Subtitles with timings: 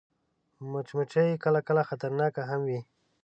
[0.71, 2.79] مچمچۍ کله کله خطرناکه هم وي